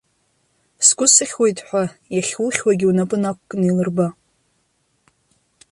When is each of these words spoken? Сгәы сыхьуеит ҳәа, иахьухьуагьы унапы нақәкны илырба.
Сгәы 0.85 1.07
сыхьуеит 1.13 1.57
ҳәа, 1.67 1.83
иахьухьуагьы 2.15 2.87
унапы 2.89 3.17
нақәкны 3.21 3.65
илырба. 3.69 4.07